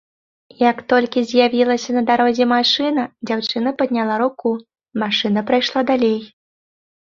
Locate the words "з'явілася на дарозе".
1.31-2.45